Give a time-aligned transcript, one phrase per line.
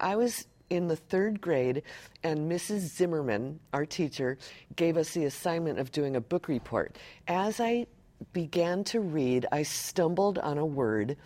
[0.00, 1.82] I was in the third grade,
[2.22, 2.80] and Mrs.
[2.80, 4.38] Zimmerman, our teacher,
[4.76, 6.96] gave us the assignment of doing a book report.
[7.28, 7.86] As I
[8.32, 11.16] began to read, I stumbled on a word,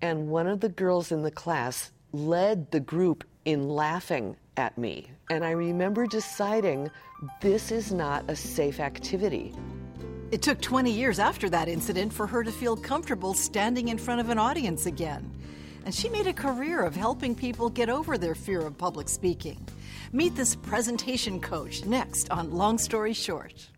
[0.00, 5.10] and one of the girls in the class led the group in laughing at me.
[5.30, 6.90] And I remember deciding
[7.40, 9.54] this is not a safe activity.
[10.32, 14.20] It took 20 years after that incident for her to feel comfortable standing in front
[14.20, 15.30] of an audience again.
[15.86, 19.64] And she made a career of helping people get over their fear of public speaking.
[20.12, 23.68] Meet this presentation coach next on Long Story Short.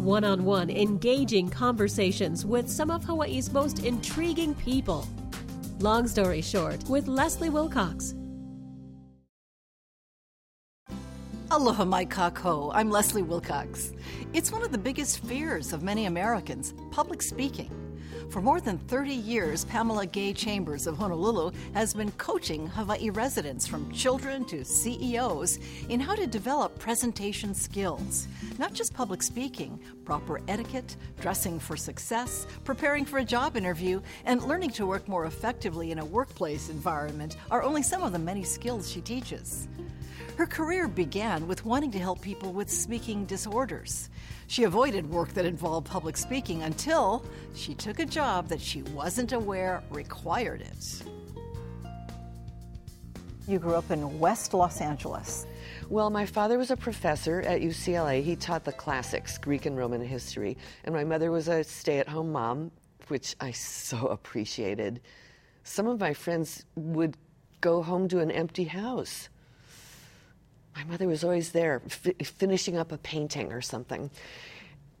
[0.00, 5.08] One on one, engaging conversations with some of Hawaii's most intriguing people.
[5.78, 8.14] Long Story Short with Leslie Wilcox.
[11.50, 12.70] Aloha mai kākou.
[12.74, 13.92] I'm Leslie Wilcox.
[14.34, 17.89] It's one of the biggest fears of many Americans public speaking.
[18.30, 23.66] For more than 30 years, Pamela Gay Chambers of Honolulu has been coaching Hawaii residents
[23.66, 28.28] from children to CEOs in how to develop presentation skills.
[28.56, 34.44] Not just public speaking, proper etiquette, dressing for success, preparing for a job interview, and
[34.44, 38.44] learning to work more effectively in a workplace environment are only some of the many
[38.44, 39.66] skills she teaches.
[40.40, 44.08] Her career began with wanting to help people with speaking disorders.
[44.46, 49.32] She avoided work that involved public speaking until she took a job that she wasn't
[49.32, 51.02] aware required it.
[53.46, 55.46] You grew up in West Los Angeles.
[55.90, 58.22] Well, my father was a professor at UCLA.
[58.22, 60.56] He taught the classics, Greek and Roman history.
[60.84, 62.70] And my mother was a stay at home mom,
[63.08, 65.02] which I so appreciated.
[65.64, 67.18] Some of my friends would
[67.60, 69.28] go home to an empty house
[70.84, 71.80] my mother was always there
[72.22, 74.10] finishing up a painting or something.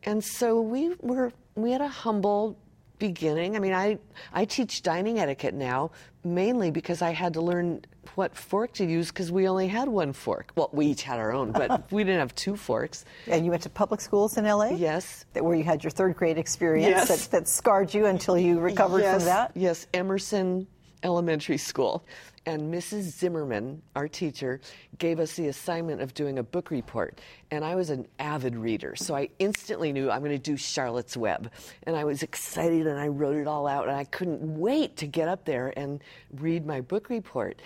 [0.04, 2.58] And so we were we had a humble
[2.98, 3.56] beginning.
[3.56, 3.98] I mean, I
[4.32, 5.90] I teach dining etiquette now
[6.24, 7.82] mainly because I had to learn
[8.14, 10.52] what fork to use because we only had one fork.
[10.54, 13.04] Well, we each had our own, but we didn't have two forks.
[13.26, 14.70] And you went to public schools in LA?
[14.70, 15.24] Yes.
[15.32, 17.08] Where you had your third grade experience yes.
[17.08, 19.16] that, that scarred you until you recovered yes.
[19.16, 19.52] from that?
[19.54, 20.66] Yes, Emerson
[21.02, 22.04] Elementary School
[22.46, 23.02] and Mrs.
[23.02, 24.60] Zimmerman, our teacher,
[24.98, 27.20] gave us the assignment of doing a book report.
[27.50, 31.16] And I was an avid reader, so I instantly knew I'm going to do Charlotte's
[31.16, 31.50] Web.
[31.82, 35.06] And I was excited and I wrote it all out, and I couldn't wait to
[35.06, 36.02] get up there and
[36.32, 37.60] read my book report.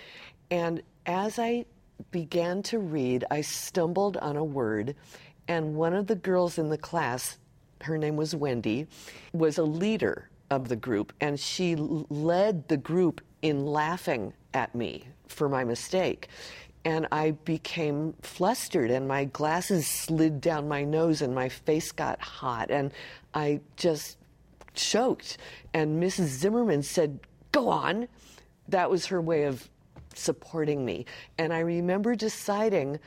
[0.51, 1.65] And as I
[2.11, 4.95] began to read, I stumbled on a word,
[5.47, 7.37] and one of the girls in the class,
[7.81, 8.87] her name was Wendy,
[9.31, 15.07] was a leader of the group, and she led the group in laughing at me
[15.27, 16.29] for my mistake.
[16.83, 22.21] And I became flustered, and my glasses slid down my nose, and my face got
[22.21, 22.91] hot, and
[23.33, 24.17] I just
[24.75, 25.37] choked.
[25.73, 26.27] And Mrs.
[26.27, 27.19] Zimmerman said,
[27.51, 28.07] Go on.
[28.67, 29.67] That was her way of
[30.13, 31.05] supporting me.
[31.37, 32.99] And I remember deciding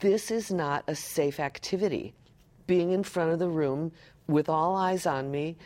[0.00, 2.14] this is not a safe activity.
[2.66, 3.92] Being in front of the room
[4.26, 5.56] with all eyes on me,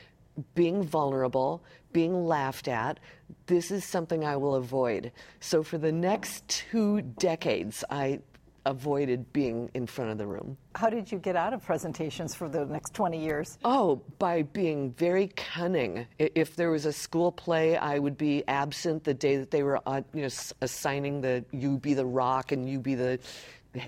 [0.55, 1.63] being vulnerable,
[1.93, 3.01] being laughed at,
[3.47, 5.13] this is something I will avoid.
[5.41, 8.21] So for the next two decades, I
[8.67, 10.57] avoided being in front of the room.
[10.75, 13.59] How did you get out of presentations for the next 20 years?
[13.65, 16.07] Oh, by being very cunning.
[16.19, 19.81] If there was a school play, I would be absent the day that they were
[19.87, 20.29] uh, you know,
[20.61, 23.19] assigning the you be the rock and you be the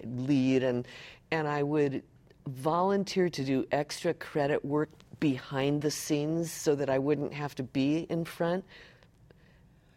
[0.05, 0.87] lead and
[1.31, 2.03] and I would
[2.47, 4.91] volunteer to do extra credit work
[5.23, 8.65] behind the scenes so that I wouldn't have to be in front.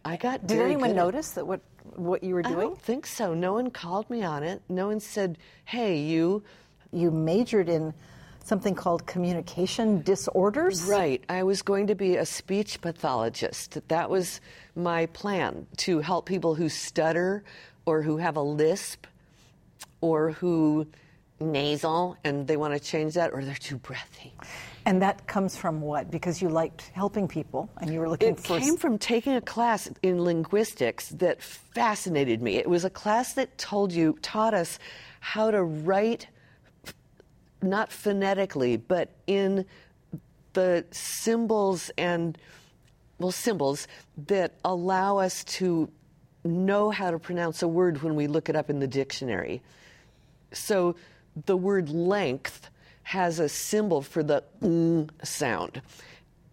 [0.05, 0.45] I got.
[0.45, 1.61] Did anyone notice that what
[1.95, 2.57] what you were doing?
[2.57, 3.33] I don't think so.
[3.33, 4.61] No one called me on it.
[4.69, 6.43] No one said, "Hey, you."
[6.91, 7.93] You majored in
[8.45, 10.83] something called communication disorders.
[10.83, 11.21] Right.
[11.27, 13.79] I was going to be a speech pathologist.
[13.89, 14.39] That was
[14.75, 17.43] my plan to help people who stutter
[17.85, 19.07] or who have a lisp
[19.99, 20.87] or who
[21.39, 24.33] nasal and they want to change that or they're too breathy.
[24.85, 26.11] And that comes from what?
[26.11, 28.57] Because you liked helping people and you were looking it for.
[28.57, 32.55] It came from taking a class in linguistics that fascinated me.
[32.55, 34.79] It was a class that told you, taught us
[35.19, 36.27] how to write,
[37.61, 39.65] not phonetically, but in
[40.53, 42.37] the symbols and,
[43.19, 43.87] well, symbols
[44.27, 45.89] that allow us to
[46.43, 49.63] know how to pronounce a word when we look it up in the dictionary.
[50.53, 50.95] So
[51.45, 52.69] the word length
[53.03, 55.81] has a symbol for the mm sound.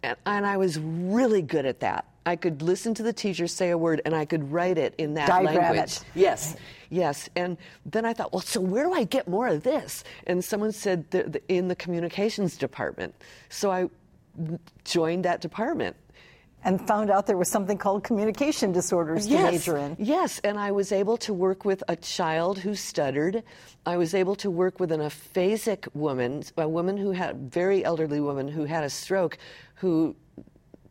[0.03, 2.05] And, and, I was really good at that.
[2.25, 5.13] I could listen to the teacher say a word and I could write it in
[5.15, 5.97] that Diagram language.
[5.97, 6.03] It.
[6.13, 6.55] Yes,
[6.89, 7.29] yes.
[7.35, 10.03] And then I thought, well, so where do I get more of this?
[10.27, 13.15] And someone said the, the, in the communications department.
[13.49, 13.89] So I
[14.85, 15.95] joined that department.
[16.63, 19.95] And found out there was something called communication disorders to yes, major in.
[19.99, 23.43] Yes, and I was able to work with a child who stuttered.
[23.85, 28.19] I was able to work with an aphasic woman, a woman who had very elderly
[28.19, 29.37] woman who had a stroke,
[29.75, 30.15] who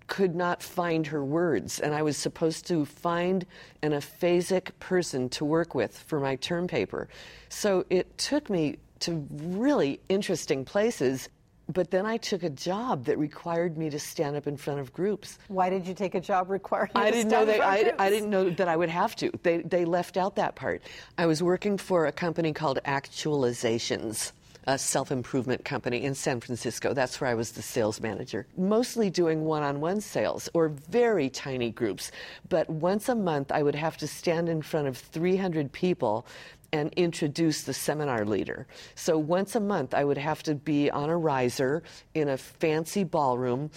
[0.06, 3.46] could not find her words, and I was supposed to find
[3.82, 7.08] an aphasic person to work with for my term paper.
[7.48, 11.30] So it took me to really interesting places.
[11.68, 14.92] But then I took a job that required me to stand up in front of
[14.92, 15.38] groups.
[15.48, 17.64] Why did you take a job requiring you I to didn't stand know in that
[17.64, 18.02] front of I, groups?
[18.02, 19.30] I didn't know that I would have to.
[19.42, 20.82] They they left out that part.
[21.18, 24.32] I was working for a company called Actualizations,
[24.66, 26.94] a self-improvement company in San Francisco.
[26.94, 28.46] That's where I was the sales manager.
[28.56, 32.12] Mostly doing one-on-one sales or very tiny groups.
[32.48, 36.26] But once a month I would have to stand in front of 300 people
[36.72, 38.66] and introduce the seminar leader.
[38.94, 41.82] So once a month, I would have to be on a riser
[42.14, 43.70] in a fancy ballroom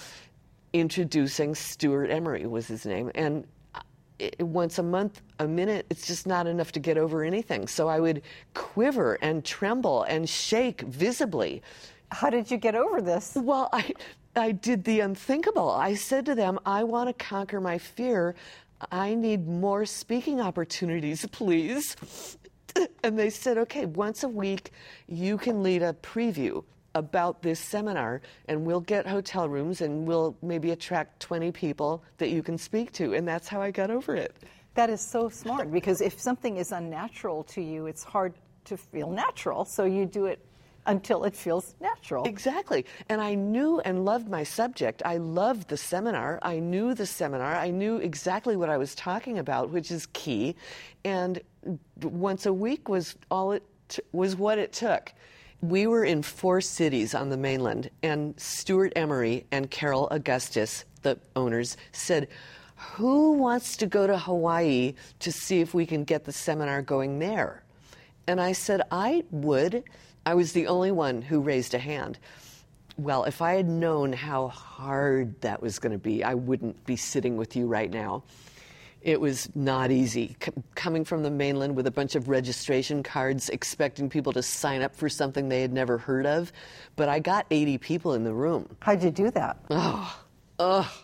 [0.75, 3.79] introducing Stewart Emery was his name, and uh,
[4.19, 7.67] it, once a month, a minute, it's just not enough to get over anything.
[7.67, 8.21] So I would
[8.53, 11.61] quiver and tremble and shake visibly.
[12.11, 13.35] How did you get over this?
[13.35, 13.93] Well, I,
[14.35, 15.69] I did the unthinkable.
[15.69, 18.35] I said to them, I want to conquer my fear.
[18.91, 21.95] I need more speaking opportunities, please.
[23.03, 24.71] And they said, okay, once a week,
[25.07, 26.63] you can lead a preview
[26.95, 32.29] about this seminar, and we'll get hotel rooms and we'll maybe attract 20 people that
[32.29, 33.13] you can speak to.
[33.13, 34.35] And that's how I got over it.
[34.73, 38.33] That is so smart because if something is unnatural to you, it's hard
[38.65, 39.65] to feel natural.
[39.65, 40.43] So you do it
[40.85, 42.25] until it feels natural.
[42.25, 42.85] Exactly.
[43.09, 45.01] And I knew and loved my subject.
[45.05, 46.39] I loved the seminar.
[46.41, 47.55] I knew the seminar.
[47.55, 50.55] I knew exactly what I was talking about, which is key.
[51.03, 51.41] And
[52.01, 55.13] once a week was all it t- was what it took.
[55.61, 61.17] We were in four cities on the mainland, and Stewart Emery and Carol Augustus, the
[61.35, 62.27] owners, said,
[62.75, 67.19] Who wants to go to Hawaii to see if we can get the seminar going
[67.19, 67.63] there?
[68.27, 69.83] And I said, I would.
[70.25, 72.17] I was the only one who raised a hand.
[72.97, 76.95] Well, if I had known how hard that was going to be, I wouldn't be
[76.95, 78.23] sitting with you right now.
[79.05, 80.35] It was not easy.
[80.43, 84.81] C- coming from the mainland with a bunch of registration cards, expecting people to sign
[84.81, 86.51] up for something they had never heard of.
[86.95, 88.67] But I got 80 people in the room.
[88.79, 89.57] How'd you do that?
[89.69, 90.19] Oh,
[90.57, 91.03] oh.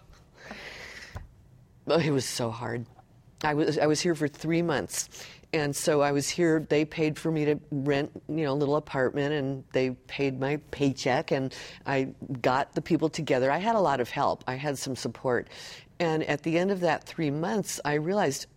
[1.87, 2.87] oh it was so hard.
[3.43, 5.09] I was I was here for three months,
[5.53, 6.65] and so I was here.
[6.67, 10.57] They paid for me to rent, you know, a little apartment, and they paid my
[10.69, 11.53] paycheck, and
[11.85, 12.09] I
[12.41, 13.51] got the people together.
[13.51, 14.43] I had a lot of help.
[14.47, 15.49] I had some support,
[16.01, 18.47] and at the end of that three months, I realized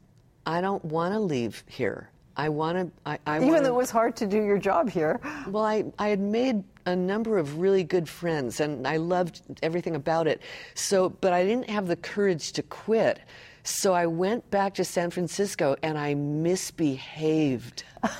[0.46, 2.10] I don't want to leave here.
[2.36, 2.90] I want to.
[3.06, 5.20] I, I Even wanna, though it was hard to do your job here.
[5.48, 9.94] well, I, I had made a number of really good friends and I loved everything
[9.94, 10.42] about it.
[10.74, 13.20] So, but I didn't have the courage to quit.
[13.62, 17.84] So I went back to San Francisco and I misbehaved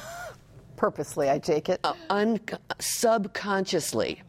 [0.77, 1.81] Purposely, I take it.
[1.85, 4.23] Uh, un- uh, subconsciously.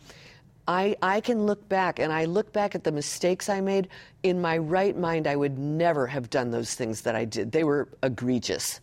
[0.68, 3.88] I, I can look back and I look back at the mistakes I made.
[4.24, 7.52] In my right mind, I would never have done those things that I did.
[7.52, 8.80] They were egregious.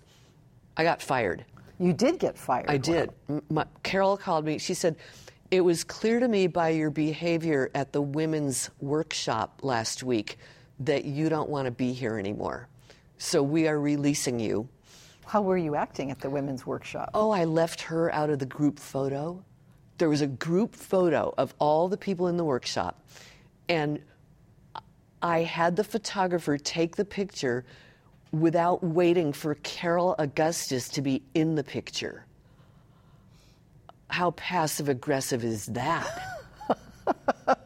[0.76, 1.44] I got fired.
[1.80, 2.66] You did get fired.
[2.70, 3.10] I did.
[3.28, 4.58] M- My, Carol called me.
[4.58, 4.96] She said,
[5.50, 10.38] It was clear to me by your behavior at the women's workshop last week
[10.80, 12.68] that you don't want to be here anymore.
[13.18, 14.68] So we are releasing you.
[15.26, 17.10] How were you acting at the women's workshop?
[17.14, 19.42] Oh, I left her out of the group photo.
[20.02, 23.00] There was a group photo of all the people in the workshop.
[23.68, 24.00] And
[25.22, 27.64] I had the photographer take the picture
[28.32, 32.24] without waiting for Carol Augustus to be in the picture.
[34.08, 36.10] How passive aggressive is that?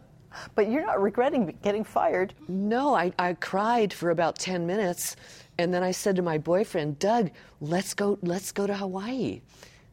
[0.55, 2.35] But you're not regretting getting fired.
[2.49, 5.17] No, I, I cried for about 10 minutes
[5.57, 9.41] and then I said to my boyfriend, Doug, let's go let's go to Hawaii.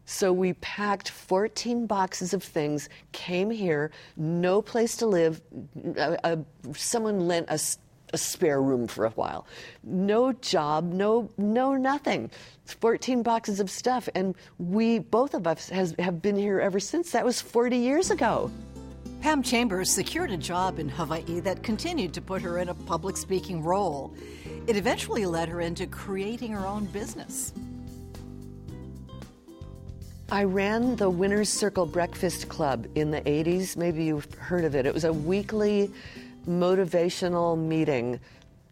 [0.05, 5.41] So we packed 14 boxes of things, came here, no place to live.
[6.75, 7.77] Someone lent us
[8.13, 9.47] a spare room for a while.
[9.83, 12.29] No job, no no nothing.
[12.65, 17.11] 14 boxes of stuff and we both of us has, have been here ever since.
[17.11, 18.51] That was 40 years ago.
[19.21, 23.15] Pam Chambers secured a job in Hawaii that continued to put her in a public
[23.15, 24.13] speaking role.
[24.67, 27.53] It eventually led her into creating her own business.
[30.33, 33.77] I ran the Winner's Circle Breakfast Club in the 80s.
[33.77, 34.87] Maybe you've heard of it.
[34.87, 35.91] It was a weekly
[36.49, 38.19] motivational meeting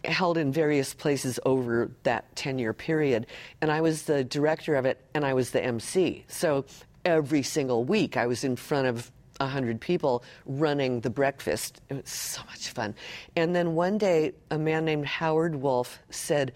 [0.03, 3.27] held in various places over that 10 year period.
[3.61, 6.25] And I was the director of it and I was the MC.
[6.27, 6.65] So
[7.05, 11.79] every single week I was in front of 100 people running the breakfast.
[11.89, 12.95] It was so much fun.
[13.35, 16.53] And then one day, a man named Howard Wolf said,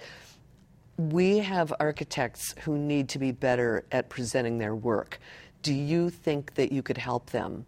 [0.98, 5.20] We have architects who need to be better at presenting their work.
[5.62, 7.66] Do you think that you could help them?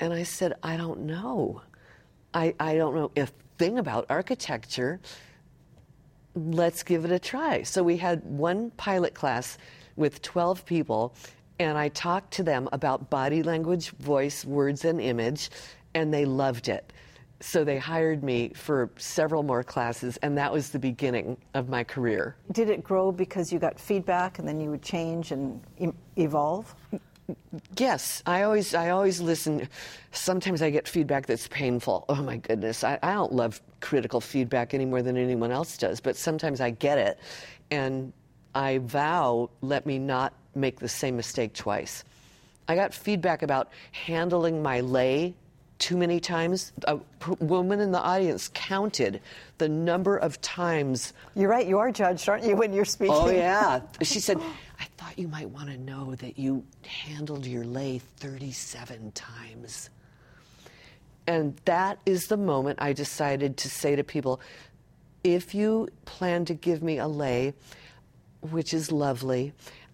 [0.00, 1.62] And I said, I don't know.
[2.32, 5.00] I, I don't know a thing about architecture.
[6.34, 7.62] Let's give it a try.
[7.62, 9.58] So we had one pilot class
[9.96, 11.14] with 12 people,
[11.58, 15.50] and I talked to them about body language, voice, words, and image,
[15.94, 16.92] and they loved it.
[17.44, 21.84] So they hired me for several more classes, and that was the beginning of my
[21.84, 22.36] career.
[22.52, 25.60] Did it grow because you got feedback and then you would change and
[26.16, 26.74] evolve?
[27.76, 29.68] Yes, I always I always listen.
[30.10, 32.06] Sometimes I get feedback that's painful.
[32.08, 36.00] Oh my goodness, I, I don't love critical feedback any more than anyone else does,
[36.00, 37.18] but sometimes I get it,
[37.70, 38.14] and
[38.54, 42.04] I vow, let me not make the same mistake twice.
[42.68, 45.34] I got feedback about handling my lei
[45.84, 46.72] too many times.
[46.84, 49.20] A p- woman in the audience counted
[49.58, 53.14] the number of times You're right, you are judged, aren't you, when you're speaking?
[53.14, 53.80] Oh, yeah.
[54.02, 54.38] She said,
[54.80, 59.90] I thought you might want to know that you handled your lei 37 times.
[61.26, 64.40] And that is the moment I decided to say to people
[65.22, 67.52] if you plan to give me a lei,
[68.40, 69.52] which is lovely,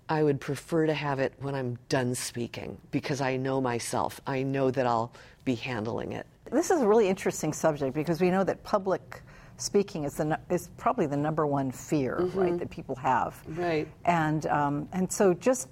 [0.09, 4.20] I would prefer to have it when I'm done speaking because I know myself.
[4.26, 5.12] I know that I'll
[5.50, 6.26] be handling it.
[6.52, 9.23] This is a really interesting subject because we know that public
[9.57, 13.42] speaking is, the, is probably the number one fear, right, that people have.
[13.49, 13.88] Right.
[14.04, 15.69] And, um, and so just,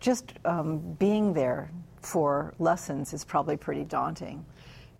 [0.00, 1.70] just um, being there
[2.00, 4.44] for lessons is probably pretty daunting.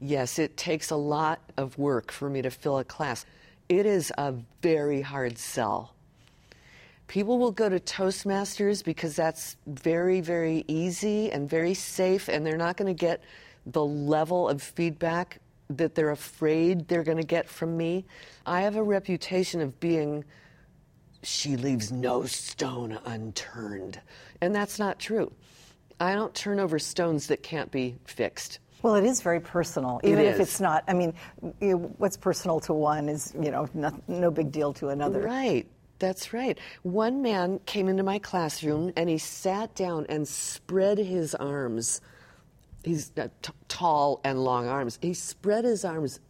[0.01, 3.27] Yes, it takes a lot of work for me to fill a class.
[3.69, 5.95] It is a very hard sell.
[7.09, 12.57] People will go to Toastmasters because that's very, very easy and very safe, and they're
[12.57, 13.23] not going to get
[13.67, 15.41] the level of feedback
[15.71, 18.05] that they're afraid they're going to get from me.
[18.45, 20.25] I have a reputation of being,
[21.23, 24.01] she leaves no stone unturned.
[24.41, 25.33] And that's not true.
[26.01, 28.59] I don't turn over stones that can't be fixed.
[28.83, 30.83] Well, it is very personal, It even if it's not.
[30.89, 31.15] I mean,
[31.99, 35.21] what's personal to one is, you know, no, no big deal to another.
[35.21, 35.69] Right.
[36.01, 36.59] That's right.
[36.83, 42.01] One man came into my classroom and he sat down and spread his arms.
[42.85, 44.99] He's uh, t- tall and long arms.
[45.01, 46.21] He spread his arms.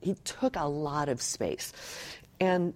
[0.00, 1.72] He took a lot of space.
[2.40, 2.74] And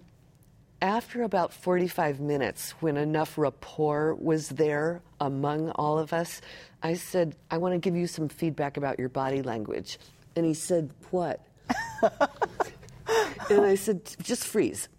[0.81, 6.41] after about 45 minutes, when enough rapport was there among all of us,
[6.83, 9.97] I said, I want to give you some feedback about your body language.
[10.35, 11.39] And he said, What?
[13.49, 14.89] and I said, Just freeze.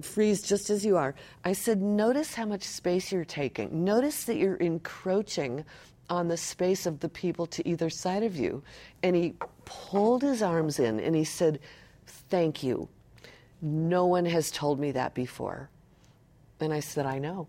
[0.00, 1.14] Freeze just as you are.
[1.44, 3.84] I said, Notice how much space you're taking.
[3.84, 5.64] Notice that you're encroaching
[6.08, 8.62] on the space of the people to either side of you.
[9.02, 9.34] And he
[9.64, 11.60] pulled his arms in and he said,
[12.06, 12.88] Thank you.
[13.62, 15.68] No one has told me that before.
[16.60, 17.48] And I said, I know.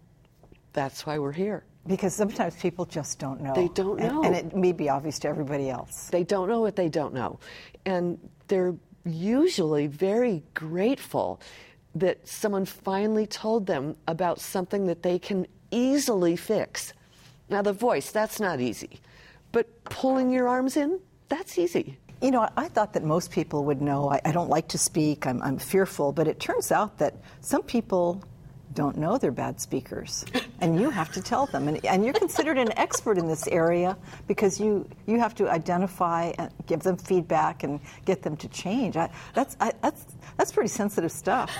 [0.73, 1.63] That's why we're here.
[1.85, 3.53] Because sometimes people just don't know.
[3.53, 4.23] They don't And- know.
[4.23, 6.07] And, it may be obvious to everybody else.
[6.09, 7.39] They don't know what they don't know.
[7.85, 11.39] And they're usually very grateful
[11.95, 16.93] that someone finally told them about something that they can easily fix.
[17.49, 18.99] Now, the voice, that's not easy.
[19.51, 20.99] But pulling your arms in,
[21.29, 21.97] that's easy.
[22.21, 25.27] You know, I, thought that most people would know I, I don't like to speak,
[25.27, 28.23] I'm, I'm fearful, but it turns out that some people
[28.73, 30.25] don't know they're bad speakers.
[30.59, 31.67] And you have to tell them.
[31.67, 33.95] And, and you're considered an expert in this area
[34.27, 38.97] because you, you have to identify and give them feedback and get them to change.
[38.97, 40.05] I, that's, I, that's,
[40.37, 41.55] that's pretty sensitive stuff.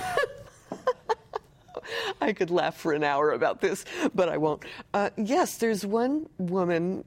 [2.22, 4.64] I could laugh for an hour about this, but I won't.
[4.94, 7.04] Uh, yes, there's one woman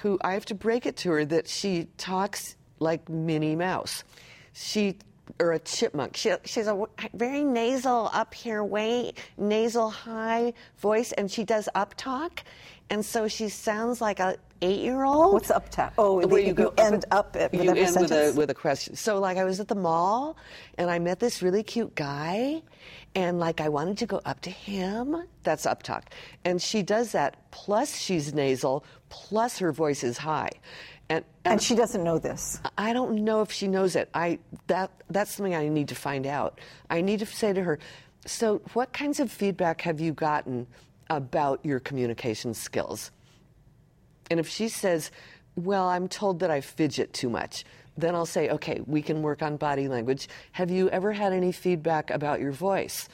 [0.00, 4.04] who I have to break it to her that she talks like Minnie Mouse.
[4.52, 4.98] She
[5.38, 6.16] or a chipmunk.
[6.16, 11.94] She, she's a very nasal up here, way nasal high voice, and she does up
[11.96, 12.42] talk,
[12.90, 15.32] and so she sounds like a eight year old.
[15.34, 15.94] What's up tap?
[15.98, 18.96] Oh, Where you you go end up at- you end with a with a question.
[18.96, 20.36] So like I was at the mall
[20.78, 22.62] and I met this really cute guy
[23.14, 25.22] and like I wanted to go up to him.
[25.42, 26.04] That's up talk.
[26.44, 30.50] And she does that plus she's nasal plus her voice is high.
[31.08, 32.60] And, And she doesn't know this.
[32.78, 34.08] I don't know if she knows it.
[34.14, 36.60] I that that's something I need to find out.
[36.88, 37.78] I need to say to her,
[38.26, 40.66] so what kinds of feedback have you gotten
[41.10, 43.10] about your communication skills?
[44.30, 45.10] And if she says,
[45.56, 47.64] Well, I'm told that I fidget too much,
[47.96, 50.28] then I'll say, Okay, we can work on body language.
[50.52, 53.08] Have you ever had any feedback about your voice?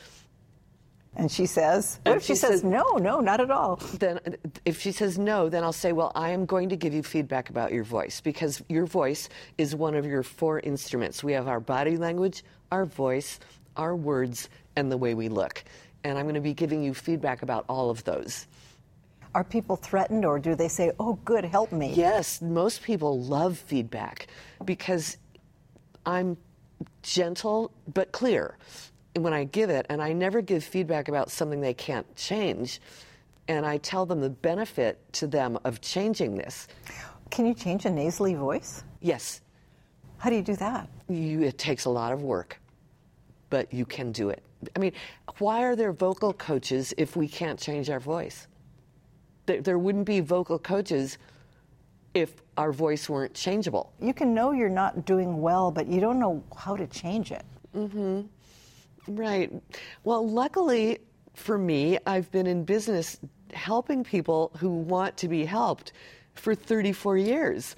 [1.16, 3.76] And she says, What if she, she says, says- No, no, not at all?
[3.98, 4.20] then
[4.64, 7.50] if she says no, then I'll say, well, I am going to give you feedback
[7.50, 11.24] about your voice because your voice is one of your four instruments.
[11.24, 13.40] We have our body language, our voice,
[13.76, 15.64] our words, and the way we look.
[16.04, 18.46] And I'm going to be giving you feedback about all of those.
[19.34, 21.92] Are people threatened or do they say, Oh, good, help me?
[21.92, 24.28] Yes, most people love feedback
[24.64, 25.16] because
[26.06, 26.36] I'm
[27.02, 28.56] gentle but clear
[29.16, 32.80] when I give it, and I never give feedback about something they can't change.
[33.48, 36.68] And I tell them the benefit to them of changing this.
[37.30, 38.84] Can you change a nasally voice?
[39.00, 39.40] Yes,
[40.18, 40.88] How do you do that?
[41.08, 42.60] you, it takes a lot of work,
[43.48, 44.42] but you can do it.
[44.76, 44.92] I mean,
[45.38, 48.46] why are there vocal coaches if we can't change our voice?
[49.46, 51.18] There, there wouldn't be vocal coaches
[52.14, 53.92] if our voice weren't changeable.
[54.00, 57.44] You can know you're not doing well, but you don't know how to change it.
[57.74, 58.20] Mm-hmm.
[59.10, 59.52] Right.
[60.04, 61.00] Well, luckily
[61.34, 63.18] for me, I've been in business
[63.52, 65.92] helping people who want to be helped
[66.34, 67.74] for 34 years.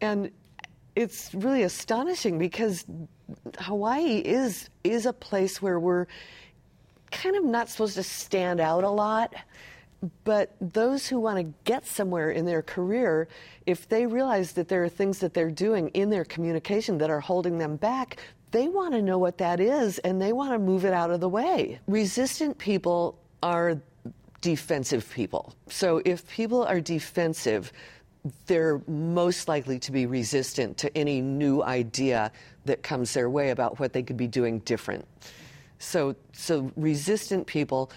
[0.00, 0.30] And
[0.96, 2.84] it's really astonishing because
[3.60, 6.06] Hawaii is is a place where we're
[7.12, 9.34] kind of not supposed to stand out a lot.
[10.24, 13.28] But those who want to get somewhere in their career,
[13.66, 17.20] if they realize that there are things that they're doing in their communication that are
[17.20, 18.16] holding them back,
[18.52, 21.20] they want to know what that is and they want to move it out of
[21.20, 21.80] the way.
[21.88, 23.80] Resistant people are
[24.40, 25.54] defensive people.
[25.68, 27.72] So if people are defensive,
[28.46, 32.30] they're most likely to be resistant to any new idea
[32.66, 35.06] that comes their way about what they could be doing different.
[35.78, 37.90] So, so resistant people,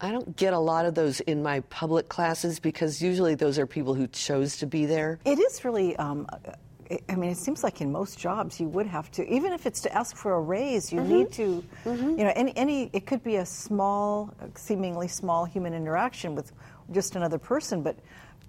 [0.00, 3.66] I don't get a lot of those in my public classes because usually those are
[3.66, 5.20] people who chose to be there.
[5.24, 5.94] It is really.
[5.96, 6.26] Um,
[6.90, 9.66] I- I mean, it seems like in most jobs you would have to, even if
[9.66, 13.22] it's to ask for a raise, you need to, you know, any, any, it could
[13.22, 16.52] be a small, seemingly small human interaction with
[16.92, 17.96] just another person, but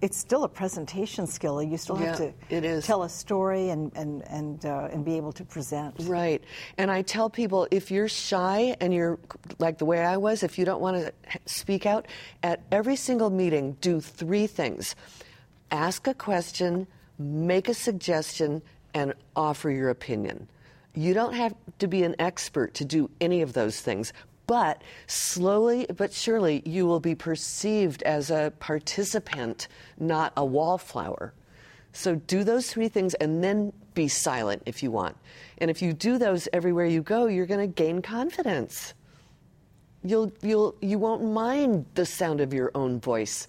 [0.01, 1.63] it's still a presentation skill.
[1.63, 2.86] You still have to it is.
[2.86, 5.96] tell a story and, and, and, uh, and be able to present.
[6.01, 6.44] Right.
[6.77, 9.18] And I tell people if you're shy and you're
[9.58, 11.13] like the way I was, if you don't want to
[11.46, 12.08] speak out,
[12.44, 14.95] at every single meeting, do three things
[15.71, 18.62] ask a question, make a suggestion,
[18.93, 20.47] and offer your opinion.
[20.95, 24.13] You don't have to be an expert to do any of those things.
[24.47, 29.67] But slowly but surely, you will be perceived as a participant,
[29.99, 31.34] not a wallflower.
[31.91, 35.17] So do those three things and then be silent if you want.
[35.58, 38.93] And if you do those everywhere you go, you're going to gain confidence.
[40.04, 43.47] You'll, you'll, you won't mind the sound of your own voice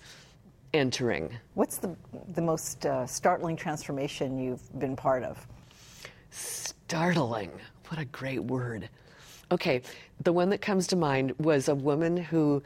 [0.73, 1.31] entering.
[1.55, 1.95] What's the,
[2.35, 5.47] the most uh, startling transformation you've been part of?
[6.31, 7.51] Startling.
[7.89, 8.89] What a great word.
[9.53, 9.83] Okay,
[10.23, 12.63] the one that comes to mind was a woman who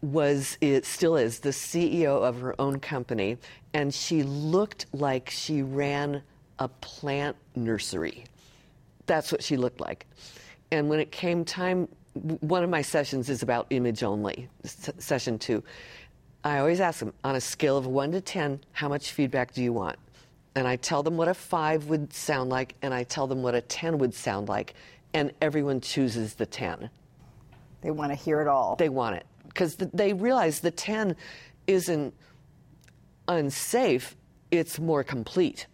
[0.00, 3.36] was, it still is, the CEO of her own company,
[3.74, 6.22] and she looked like she ran
[6.58, 8.24] a plant nursery.
[9.06, 10.06] That's what she looked like.
[10.70, 15.38] And when it came time, one of my sessions is about image only, s- session
[15.38, 15.62] two.
[16.44, 19.62] I always ask them, on a scale of one to 10, how much feedback do
[19.62, 19.96] you want?
[20.54, 23.54] And I tell them what a five would sound like, and I tell them what
[23.54, 24.74] a 10 would sound like,
[25.14, 26.90] and everyone chooses the 10.
[27.80, 28.76] They want to hear it all.
[28.76, 31.16] They want it because th- they realize the 10
[31.66, 32.14] isn't
[33.28, 34.16] unsafe,
[34.50, 35.66] it's more complete.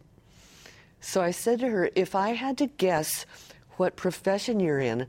[1.01, 3.25] So I said to her, if I had to guess
[3.77, 5.07] what profession you're in,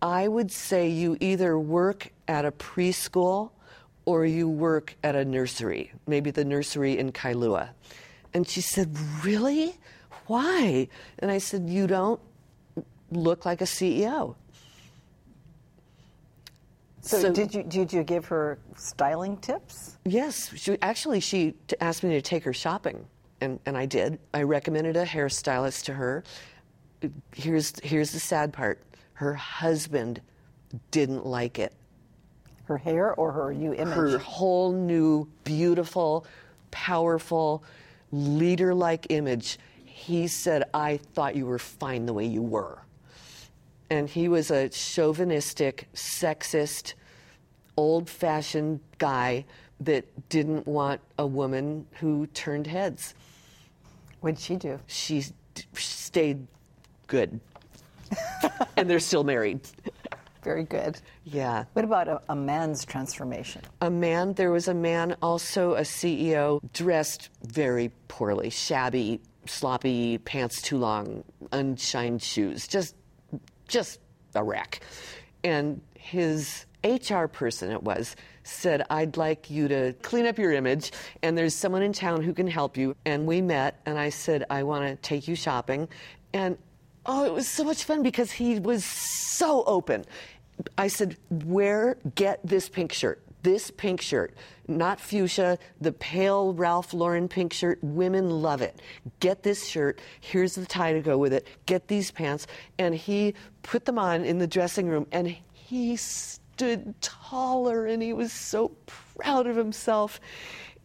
[0.00, 3.50] I would say you either work at a preschool
[4.04, 7.70] or you work at a nursery, maybe the nursery in Kailua.
[8.32, 9.76] And she said, Really?
[10.26, 10.88] Why?
[11.18, 12.20] And I said, You don't
[13.10, 14.34] look like a CEO.
[17.00, 19.98] so, so- did, you, did you give her styling tips?
[20.04, 23.04] Yes, she, actually, she t- asked me to take her shopping,
[23.40, 24.18] and, and I did.
[24.32, 26.24] I recommended a hairstylist to her.
[27.34, 28.82] Here's, here's the sad part
[29.14, 30.20] her husband
[30.90, 31.74] didn't like it.
[32.70, 33.96] Her hair or her new image?
[33.96, 36.24] Her whole new, beautiful,
[36.70, 37.64] powerful,
[38.12, 39.58] leader like image.
[39.84, 42.78] He said, I thought you were fine the way you were.
[43.90, 46.94] And he was a chauvinistic, sexist,
[47.76, 49.46] old fashioned guy
[49.80, 53.14] that didn't want a woman who turned heads.
[54.20, 54.78] What'd she do?
[54.86, 55.24] She
[55.74, 56.46] stayed
[57.08, 57.40] good.
[58.76, 59.58] and they're still married.
[60.42, 60.98] Very good.
[61.24, 61.64] Yeah.
[61.74, 63.62] What about a, a man's transformation?
[63.80, 64.34] a man.
[64.34, 71.24] There was a man, also a CEO, dressed very poorly, shabby, sloppy, pants too long,
[71.52, 72.94] unshined shoes, just,
[73.68, 74.00] just
[74.34, 74.80] a wreck.
[75.44, 80.92] And his HR person, it was, said, I'd like you to clean up your image,
[81.22, 82.96] and there's someone in town who can help you.
[83.04, 85.88] And we met, and I said, I want to take you shopping.
[86.32, 86.58] And
[87.10, 90.04] oh, it was so much fun because he was so open.
[90.76, 94.34] I said, Where, get this pink shirt this pink shirt,
[94.68, 97.78] not fuchsia, the pale Ralph Lauren pink shirt.
[97.82, 98.80] Women love it.
[99.20, 100.00] Get this shirt.
[100.20, 101.46] Here's the tie to go with it.
[101.66, 102.46] Get these pants.
[102.78, 108.12] And he put them on in the dressing room and he stood taller and he
[108.12, 110.20] was so proud of himself.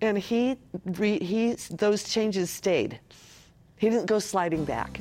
[0.02, 0.58] And he,
[0.98, 3.00] he those changes stayed.
[3.78, 5.00] He didn't go sliding back.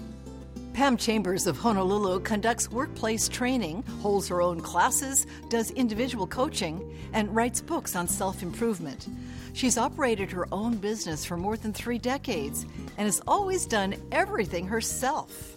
[0.74, 6.82] Pam Chambers of Honolulu conducts workplace training, holds her own classes, does individual coaching,
[7.12, 9.06] and writes books on self improvement.
[9.52, 12.66] She's operated her own business for more than three decades
[12.98, 15.54] and has always done everything herself.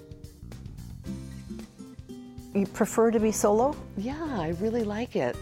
[2.53, 3.75] You prefer to be solo?
[3.97, 5.35] Yeah, I really like it.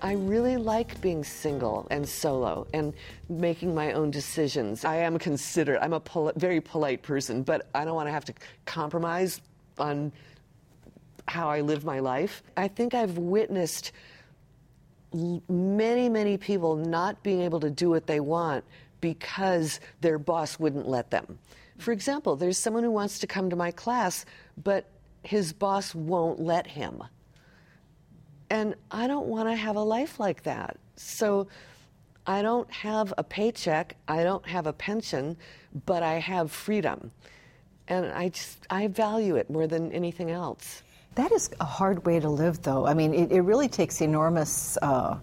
[0.00, 2.94] I really like being single and solo and
[3.28, 4.84] making my own decisions.
[4.84, 5.82] I am considerate.
[5.82, 6.02] I'm a
[6.36, 8.34] very polite person, but I don't want to have to
[8.64, 9.40] compromise
[9.78, 10.12] on
[11.26, 12.42] how I live my life.
[12.56, 13.92] I think I've witnessed
[15.12, 18.64] many, many people not being able to do what they want
[19.00, 21.38] because their boss wouldn't let them.
[21.78, 24.24] For example, there's someone who wants to come to my class,
[24.62, 24.86] but
[25.22, 27.02] his boss won't let him.
[28.50, 30.76] And I don't want to have a life like that.
[30.96, 31.48] So
[32.26, 35.36] I don't have a paycheck, I don't have a pension,
[35.86, 37.10] but I have freedom.
[37.88, 40.82] And I just, I value it more than anything else.
[41.14, 42.86] That is a hard way to live, though.
[42.86, 44.76] I mean, it, it really takes enormous.
[44.82, 45.18] Uh,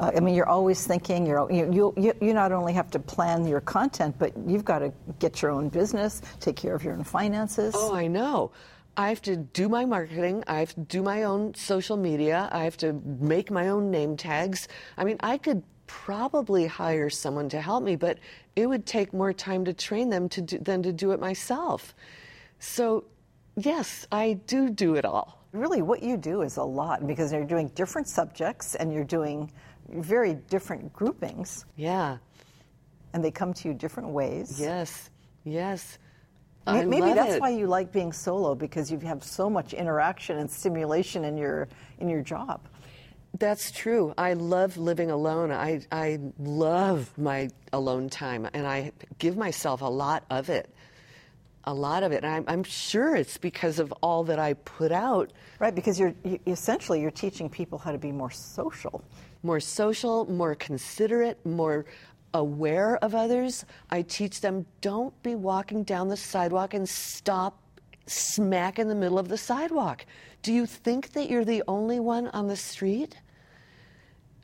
[0.00, 1.24] uh, I mean, you're always thinking.
[1.24, 4.92] You're you, you you not only have to plan your content, but you've got to
[5.18, 7.74] get your own business, take care of your own finances.
[7.76, 8.50] Oh, I know.
[8.96, 10.44] I have to do my marketing.
[10.46, 12.48] I have to do my own social media.
[12.52, 14.68] I have to make my own name tags.
[14.96, 18.18] I mean, I could probably hire someone to help me, but
[18.56, 21.94] it would take more time to train them to do, than to do it myself.
[22.58, 23.04] So,
[23.56, 25.44] yes, I do do it all.
[25.52, 29.50] Really, what you do is a lot because you're doing different subjects and you're doing
[29.88, 31.64] very different groupings.
[31.76, 32.18] Yeah.
[33.12, 34.60] And they come to you different ways.
[34.60, 35.10] Yes,
[35.44, 35.98] yes.
[36.70, 37.40] I Maybe that's it.
[37.40, 41.68] why you like being solo because you have so much interaction and stimulation in your
[41.98, 42.60] in your job.
[43.38, 44.12] That's true.
[44.18, 45.52] I love living alone.
[45.52, 50.74] I I love my alone time, and I give myself a lot of it.
[51.64, 52.24] A lot of it.
[52.24, 55.30] And I'm, I'm sure it's because of all that I put out.
[55.58, 59.04] Right, because you're you, essentially you're teaching people how to be more social.
[59.42, 61.84] More social, more considerate, more
[62.34, 63.64] aware of others.
[63.90, 67.62] I teach them don't be walking down the sidewalk and stop
[68.06, 70.04] smack in the middle of the sidewalk.
[70.42, 73.16] Do you think that you're the only one on the street?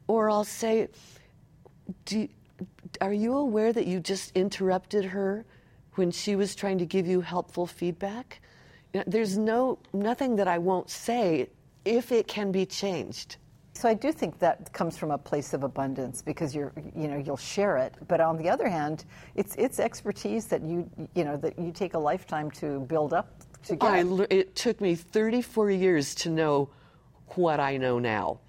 [0.09, 0.88] Or I'll say,
[2.05, 2.29] do,
[3.01, 5.44] Are you aware that you just interrupted her
[5.94, 8.40] when she was trying to give you helpful feedback?
[8.92, 11.49] You know, there's no, nothing that I won't say
[11.85, 13.37] if it can be changed.
[13.76, 17.18] So I do think that comes from a place of abundance because you're, you know,
[17.18, 17.94] you'll share it.
[18.08, 21.92] But on the other hand, it's it's expertise that you, you know, that you take
[21.92, 23.28] a lifetime to build up
[23.64, 23.90] to get.
[23.90, 26.70] I, it took me 34 years to know
[27.34, 28.40] what I know now.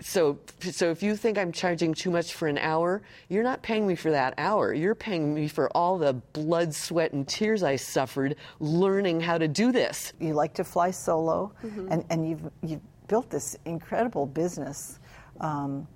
[0.00, 3.86] So, so if you think I'm charging too much for an hour, you're not paying
[3.86, 4.74] me for that hour.
[4.74, 9.46] You're paying me for all the blood, sweat, and tears I suffered learning how to
[9.46, 10.12] do this.
[10.18, 11.92] You like to fly solo, mm-hmm.
[11.92, 14.98] and, and you've, you've built this incredible business,
[15.40, 15.86] um,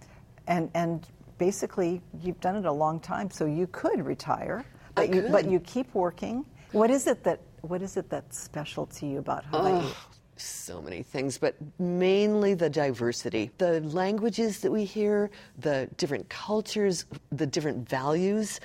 [0.47, 1.07] and and
[1.39, 4.65] basically you've done it a long time, so you could retire,
[4.95, 6.45] but you but you keep working.
[6.73, 9.83] What is it that what is it that's special to you about Hawaii?
[9.85, 9.97] Oh,
[10.37, 17.07] so many things, but mainly the diversity, the languages that we hear, the different cultures,
[17.33, 18.61] the different values.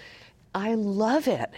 [0.54, 1.52] I love it,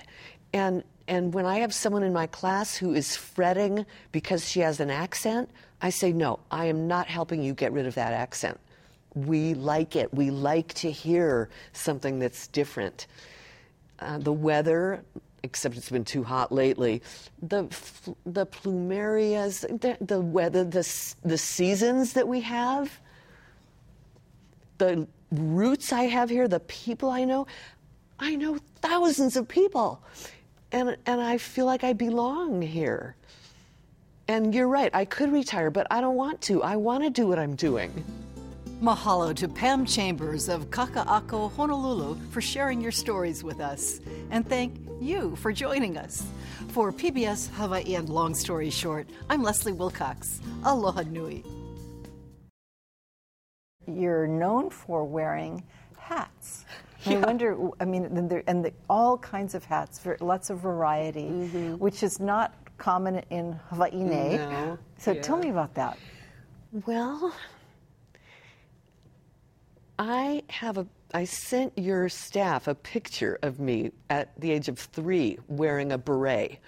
[0.53, 4.79] and and when I have someone in my class who is fretting because she has
[4.79, 5.49] an accent,
[5.83, 8.57] I say, no, I am not helping you get rid of that accent.
[9.15, 10.13] We like it.
[10.13, 13.05] We like to hear something that's different.
[13.99, 15.03] Uh, the weather,
[15.43, 17.01] except it's been too hot lately.
[17.41, 17.65] The
[18.25, 20.87] the plumerias, the, the weather, the
[21.23, 22.99] the seasons that we have,
[24.77, 27.45] the roots I have here, the people I know.
[28.19, 30.01] I know thousands of people,
[30.71, 33.17] and and I feel like I belong here.
[34.29, 36.63] And you're right, I could retire, but I don't want to.
[36.63, 37.91] I want to do what I'm doing.
[38.81, 43.99] Mahalo to Pam Chambers of Kaka'ako, Honolulu, for sharing your stories with us.
[44.31, 46.25] And thank you for joining us.
[46.69, 50.39] For PBS Hawaii and Long Story Short, I'm Leslie Wilcox.
[50.63, 51.43] Aloha Nui.
[53.85, 55.63] You're known for wearing
[55.97, 56.63] hats.
[57.05, 61.27] I wonder, I mean, and, there, and the, all kinds of hats, lots of variety,
[61.27, 61.73] mm-hmm.
[61.73, 64.03] which is not common in Hawaii.
[64.03, 64.77] No.
[64.97, 65.21] So yeah.
[65.21, 65.97] tell me about that.
[66.85, 67.33] Well,
[69.97, 70.85] I have a.
[71.13, 75.97] I sent your staff a picture of me at the age of three wearing a
[75.97, 76.59] beret.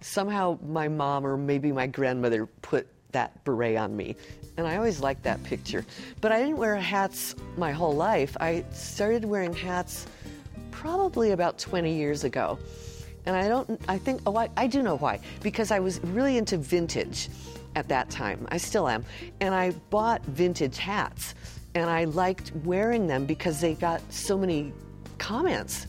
[0.00, 4.16] Somehow my mom or maybe my grandmother put that beret on me.
[4.58, 5.86] And I always liked that picture.
[6.20, 8.36] But I didn't wear hats my whole life.
[8.40, 10.06] I started wearing hats
[10.72, 12.58] probably about 20 years ago.
[13.26, 15.20] And I don't, I think, oh, I, I do know why.
[15.42, 17.28] Because I was really into vintage
[17.76, 18.46] at that time.
[18.50, 19.04] I still am.
[19.40, 21.34] And I bought vintage hats.
[21.74, 24.72] And I liked wearing them because they got so many
[25.18, 25.86] comments.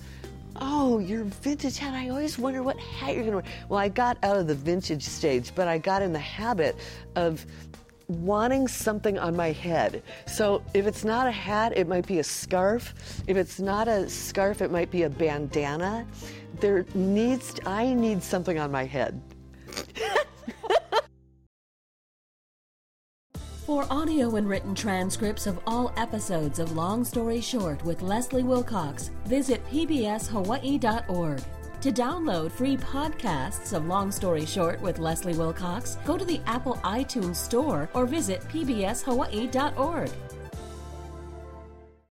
[0.58, 1.93] Oh, your vintage hat.
[1.93, 3.67] I always wonder what hat you're going to wear.
[3.69, 6.78] Well, I got out of the vintage stage, but I got in the habit
[7.15, 7.46] of
[8.21, 10.04] wanting something on my head.
[10.26, 12.93] So if it's not a hat, it might be a scarf.
[13.28, 16.06] If it's not a scarf, it might be a bandana.
[16.60, 19.21] There needs I need something on my head.
[23.65, 29.10] For audio and written transcripts of all episodes of Long Story Short with Leslie Wilcox,
[29.26, 31.41] visit pbshawaii.org.
[31.84, 36.76] To download free podcasts of Long Story Short with Leslie Wilcox, go to the Apple
[36.76, 40.10] iTunes Store or visit pbshawaii.org.